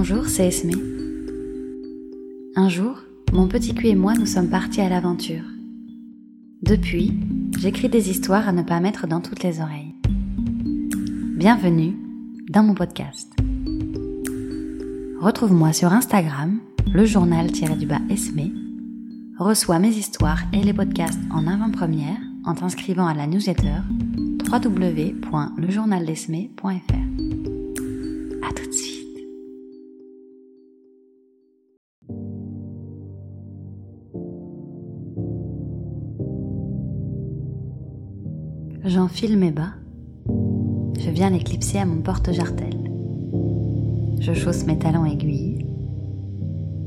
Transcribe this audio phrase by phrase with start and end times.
[0.00, 0.70] Bonjour, c'est Esme.
[2.54, 3.00] Un jour,
[3.32, 5.42] mon petit cul et moi nous sommes partis à l'aventure.
[6.62, 7.18] Depuis,
[7.58, 9.96] j'écris des histoires à ne pas mettre dans toutes les oreilles.
[11.36, 11.96] Bienvenue
[12.48, 13.28] dans mon podcast.
[15.20, 16.60] Retrouve-moi sur Instagram,
[16.92, 18.52] le journal-du-bas Esme.
[19.36, 23.80] Reçois mes histoires et les podcasts en avant-première en t'inscrivant à la newsletter
[24.48, 27.17] www.lejournaldesme.fr.
[39.10, 39.72] Mes bas.
[40.98, 42.74] Je viens l'éclipser à mon porte-jartel.
[44.20, 45.66] Je chausse mes talons aiguilles.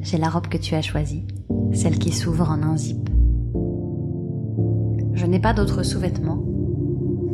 [0.00, 1.26] J'ai la robe que tu as choisie,
[1.72, 3.08] celle qui s'ouvre en un zip.
[5.14, 6.44] Je n'ai pas d'autres sous-vêtements,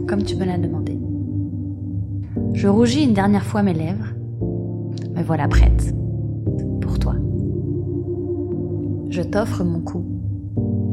[0.07, 0.99] comme tu me l'as demandé.
[2.55, 4.15] Je rougis une dernière fois mes lèvres.
[5.15, 5.95] Me voilà prête.
[6.81, 7.15] Pour toi.
[9.11, 10.05] Je t'offre mon cou.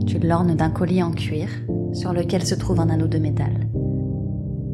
[0.06, 1.48] Tu l'ornes d'un collier en cuir
[1.94, 3.68] sur lequel se trouve un anneau de métal.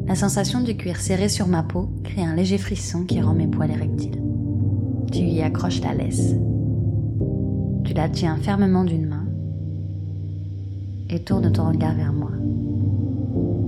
[0.07, 3.47] La sensation du cuir serré sur ma peau crée un léger frisson qui rend mes
[3.47, 4.21] poils érectiles.
[5.11, 6.35] Tu y accroches la laisse.
[7.83, 9.25] Tu la tiens fermement d'une main
[11.09, 12.31] et tourne ton regard vers moi.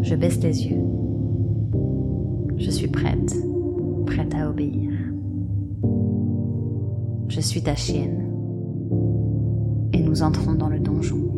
[0.01, 0.83] Je baisse les yeux.
[2.57, 3.35] Je suis prête,
[4.05, 4.91] prête à obéir.
[7.27, 8.29] Je suis ta chienne
[9.91, 11.32] et nous entrons dans le donjon.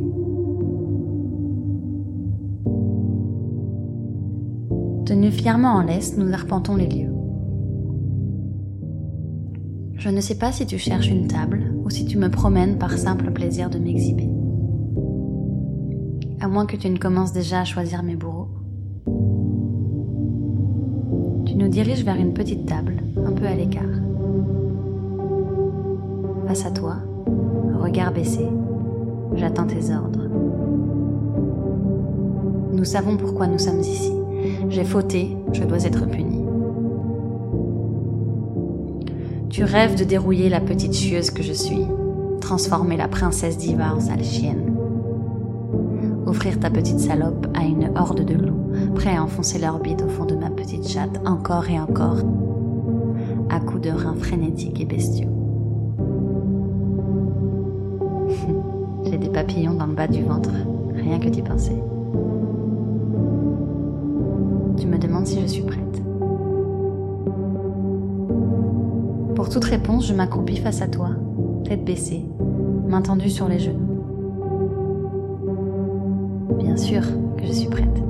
[5.06, 7.14] Tenus fièrement en laisse, nous arpentons les lieux.
[9.94, 12.98] Je ne sais pas si tu cherches une table ou si tu me promènes par
[12.98, 14.28] simple plaisir de m'exhiber.
[16.42, 18.50] À moins que tu ne commences déjà à choisir mes bourreaux.
[21.46, 23.84] Tu nous diriges vers une petite table, un peu à l'écart.
[26.48, 26.96] Face à toi,
[27.80, 28.48] regard baissé,
[29.36, 30.28] j'attends tes ordres.
[32.74, 34.15] Nous savons pourquoi nous sommes ici.
[34.70, 36.46] J'ai fauté, je dois être puni.
[39.50, 41.86] Tu rêves de dérouiller la petite chieuse que je suis,
[42.42, 44.76] transformer la princesse diva en sale chienne.
[46.26, 50.26] Offrir ta petite salope à une horde de loups, prêts à enfoncer leur au fond
[50.26, 52.18] de ma petite chatte encore et encore,
[53.50, 55.30] à coups de reins frénétiques et bestiaux.
[59.06, 60.52] J'ai des papillons dans le bas du ventre,
[60.96, 61.82] rien que d'y penser.
[64.96, 66.02] Me demandes si je suis prête.
[69.36, 71.10] Pour toute réponse, je m'accroupis face à toi,
[71.66, 72.26] tête baissée,
[72.88, 73.90] main tendue sur les genoux.
[76.60, 77.02] Bien sûr
[77.38, 78.04] que je suis prête.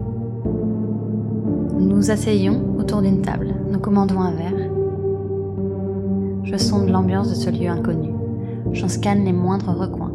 [1.73, 4.69] Nous nous asseyons autour d'une table, nous commandons un verre.
[6.43, 8.11] Je sonde l'ambiance de ce lieu inconnu,
[8.73, 10.13] j'en scanne les moindres recoins.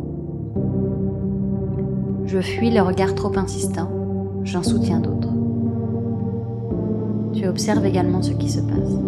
[2.27, 3.91] Je fuis le regard trop insistant,
[4.45, 5.40] j'en soutiens d'autres.
[7.33, 8.99] Tu observes également ce qui se passe.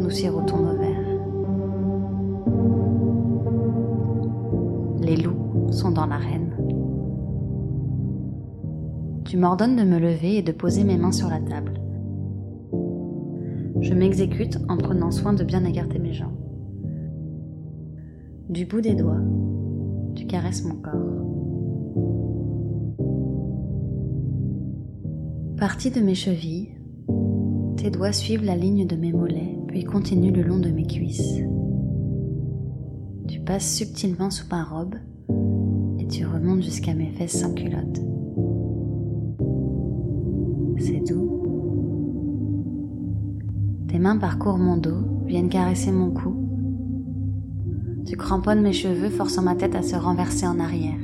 [0.00, 1.00] Nous sirotons nos verres.
[5.00, 6.56] Les loups sont dans l'arène.
[9.24, 11.80] Tu m'ordonnes de me lever et de poser mes mains sur la table.
[13.80, 16.36] Je m'exécute en prenant soin de bien écarter mes jambes.
[18.48, 19.22] Du bout des doigts,
[20.16, 21.10] tu caresses mon corps.
[25.56, 26.79] Parti de mes chevilles,
[27.80, 31.40] tes doigts suivent la ligne de mes mollets, puis continuent le long de mes cuisses.
[33.26, 34.96] Tu passes subtilement sous ma robe
[35.98, 38.02] et tu remontes jusqu'à mes fesses sans culotte.
[40.76, 41.42] C'est doux.
[43.88, 46.36] Tes mains parcourent mon dos, viennent caresser mon cou.
[48.04, 51.00] Tu cramponnes mes cheveux, forçant ma tête à se renverser en arrière.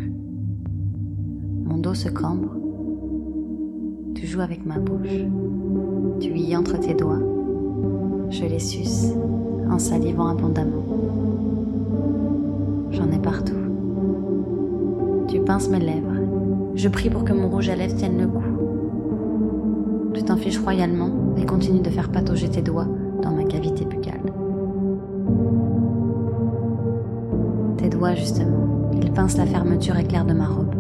[1.65, 2.55] Mon dos se cambre.
[4.15, 5.25] Tu joues avec ma bouche.
[6.21, 7.21] Tu y entres tes doigts.
[8.31, 9.13] Je les suce
[9.71, 10.83] en salivant abondamment.
[12.91, 13.53] J'en ai partout.
[15.29, 16.15] Tu pinces mes lèvres.
[16.75, 18.43] Je prie pour que mon rouge à lèvres tienne le coup.
[20.15, 22.89] Tu t'en fiches royalement et continues de faire patauger tes doigts
[23.23, 24.33] dans ma cavité buccale.
[27.77, 30.75] Tes doigts, justement, ils pincent la fermeture éclair de ma robe.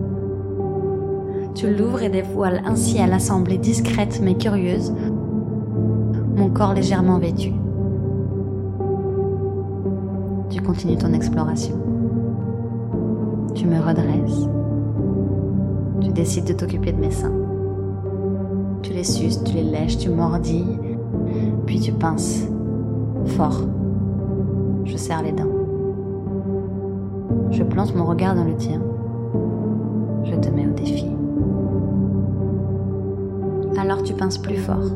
[1.54, 4.92] Tu l'ouvres et dévoiles ainsi à l'assemblée discrète mais curieuse
[6.56, 7.52] mon corps légèrement vêtu.
[10.48, 11.76] Tu continues ton exploration.
[13.54, 14.48] Tu me redresses.
[16.00, 17.32] Tu décides de t'occuper de mes seins.
[18.82, 20.64] Tu les suces, tu les lèches, tu mordis,
[21.66, 22.46] puis tu pinces
[23.26, 23.60] fort
[24.84, 25.44] Je serre les dents.
[27.50, 28.80] Je plante mon regard dans le tien.
[30.24, 31.06] Je te mets au défi.
[33.78, 34.90] Alors tu pinces plus fort.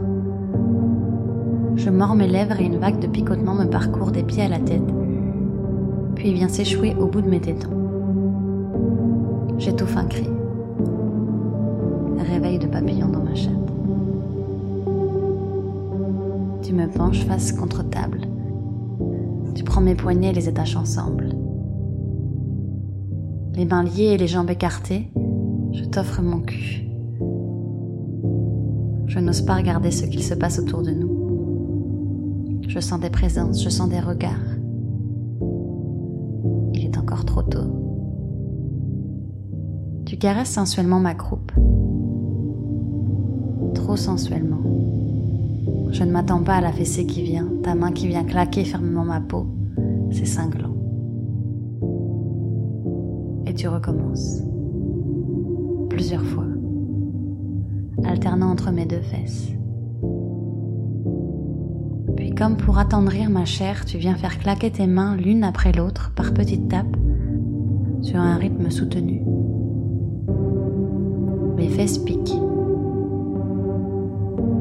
[1.76, 4.58] Je mords mes lèvres et une vague de picotement me parcourt des pieds à la
[4.58, 4.82] tête,
[6.14, 7.70] puis vient s'échouer au bout de mes tétons.
[9.58, 10.28] J'étouffe un cri.
[12.18, 13.54] Réveil de papillon dans ma chatte.
[16.62, 18.22] Tu me penches face contre table.
[19.54, 21.30] Tu prends mes poignets et les attaches ensemble.
[23.54, 25.10] Les mains liées et les jambes écartées,
[25.72, 26.86] je t'offre mon cul.
[29.06, 31.19] Je n'ose pas regarder ce qu'il se passe autour de nous.
[32.70, 34.30] Je sens des présences, je sens des regards.
[36.72, 37.66] Il est encore trop tôt.
[40.06, 41.50] Tu caresses sensuellement ma croupe.
[43.74, 44.62] Trop sensuellement.
[45.90, 49.04] Je ne m'attends pas à la fessée qui vient, ta main qui vient claquer fermement
[49.04, 49.48] ma peau.
[50.12, 50.76] C'est cinglant.
[53.46, 54.42] Et tu recommences.
[55.88, 56.46] Plusieurs fois.
[58.04, 59.50] Alternant entre mes deux fesses.
[62.40, 66.32] Comme pour attendrir ma chair, tu viens faire claquer tes mains l'une après l'autre par
[66.32, 66.96] petites tapes
[68.00, 69.22] sur un rythme soutenu.
[71.58, 72.40] Mes fesses piquent.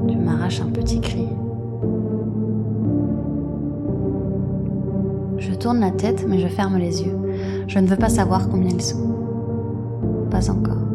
[0.09, 1.25] Tu m'arraches un petit cri.
[5.37, 7.17] Je tourne la tête, mais je ferme les yeux.
[7.69, 9.15] Je ne veux pas savoir combien ils sont.
[10.29, 10.88] Pas encore.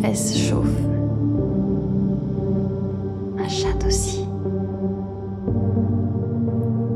[0.00, 0.86] Fesses chauffent.
[3.36, 4.24] Ma chatte aussi.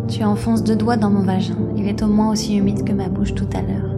[0.08, 1.56] Tu enfonces deux doigts dans mon vagin.
[1.76, 3.96] Il est au moins aussi humide que ma bouche tout à l'heure.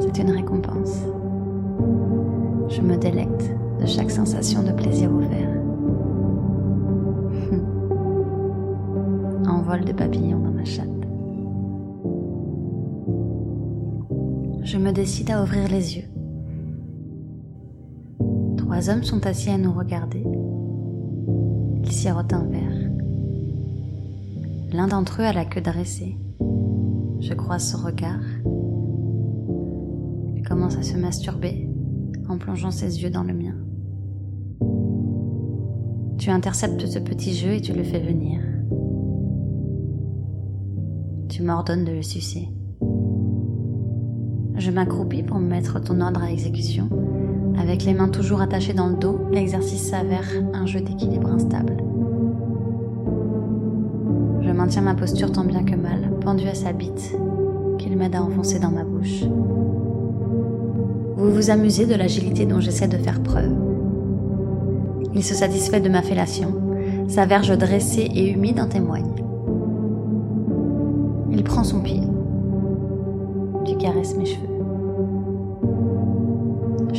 [0.00, 1.02] C'est une récompense.
[2.68, 3.50] Je me délecte
[3.80, 5.48] de chaque sensation de plaisir ouvert.
[9.48, 10.86] Envol de papillons dans ma chatte.
[14.62, 16.17] Je me décide à ouvrir les yeux.
[18.78, 20.24] Trois hommes sont assis à nous regarder.
[21.82, 22.90] Ils sirotent un verre.
[24.70, 26.16] L'un d'entre eux a la queue dressée.
[27.18, 28.22] Je croise son regard.
[30.36, 31.68] Il commence à se masturber
[32.28, 33.56] en plongeant ses yeux dans le mien.
[36.18, 38.40] Tu interceptes ce petit jeu et tu le fais venir.
[41.28, 42.48] Tu m'ordonnes de le sucer.
[44.56, 46.88] Je m'accroupis pour me mettre ton ordre à exécution.
[47.60, 50.24] Avec les mains toujours attachées dans le dos, l'exercice s'avère
[50.54, 51.76] un jeu d'équilibre instable.
[54.40, 57.16] Je maintiens ma posture tant bien que mal, pendue à sa bite,
[57.78, 59.24] qu'il m'aide à enfoncer dans ma bouche.
[61.16, 63.52] Vous vous amusez de l'agilité dont j'essaie de faire preuve.
[65.14, 66.54] Il se satisfait de ma fellation,
[67.08, 69.10] sa verge dressée et humide en témoigne.
[71.32, 72.02] Il prend son pied.
[73.64, 74.57] Tu caresses mes cheveux.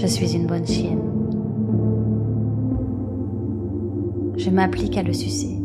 [0.02, 1.02] Je suis une bonne chienne.
[4.38, 5.60] Je m'applique à le sucer.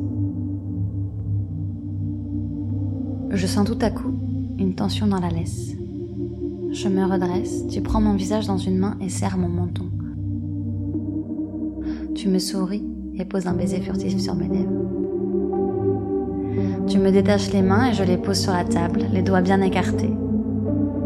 [3.31, 4.13] Je sens tout à coup
[4.59, 5.77] une tension dans la laisse.
[6.73, 9.85] Je me redresse, tu prends mon visage dans une main et serres mon menton.
[12.17, 12.85] Tu me souris
[13.15, 14.83] et poses un baiser furtif sur mes lèvres.
[16.89, 19.61] Tu me détaches les mains et je les pose sur la table, les doigts bien
[19.61, 20.13] écartés.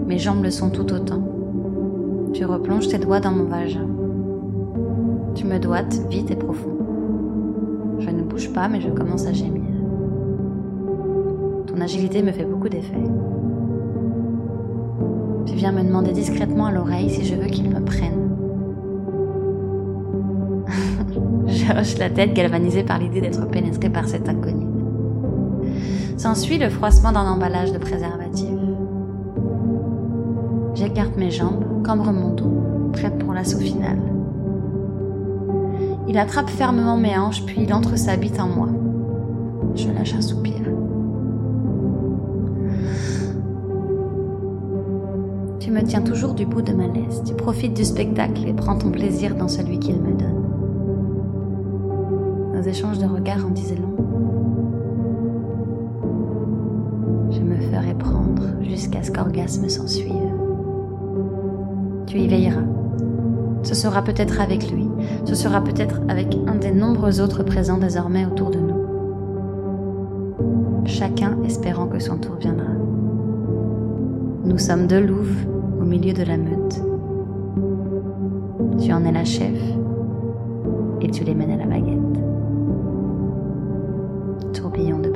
[0.07, 1.28] Mes jambes le sont tout autant.
[2.39, 3.89] Tu replonges tes doigts dans mon vagin.
[5.35, 6.71] Tu me doites vite et profond.
[7.99, 9.65] Je ne bouge pas mais je commence à gémir.
[11.67, 13.03] Ton agilité me fait beaucoup d'effet.
[15.47, 18.31] Tu viens me demander discrètement à l'oreille si je veux qu'il me prenne.
[21.49, 24.69] je hoche la tête galvanisée par l'idée d'être pénétrée par cet inconnu.
[26.17, 28.55] S'ensuit le froissement d'un emballage de préservatif.
[30.77, 31.65] J'écarte mes jambes,
[31.97, 33.99] mon dos, prête pour l'assaut final.
[36.07, 38.69] Il attrape fermement mes hanches, puis il entre sa bite en moi.
[39.75, 40.55] Je lâche un soupir.
[45.61, 48.79] Tu me tiens toujours du bout de ma laisse, tu profites du spectacle et prends
[48.79, 50.45] ton plaisir dans celui qu'il me donne.
[52.55, 53.95] Nos échanges de regards en disaient long.
[57.31, 60.28] Je me ferai prendre jusqu'à ce qu'orgasme s'ensuive.
[62.09, 62.65] Tu y veilleras.
[63.63, 64.89] Ce sera peut-être avec lui,
[65.25, 68.79] ce sera peut-être avec un des nombreux autres présents désormais autour de nous.
[70.87, 72.73] Chacun espérant que son tour viendra.
[74.45, 75.47] Nous sommes deux louves
[75.81, 76.81] au milieu de la meute.
[78.81, 79.61] Tu en es la chef,
[81.11, 81.99] tu les mènes à la baguette.
[84.53, 85.08] Tourbillon de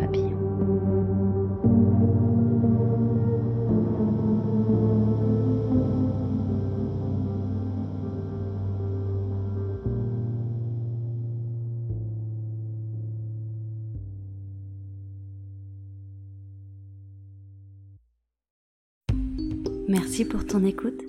[19.88, 21.02] Merci pour ton écoute.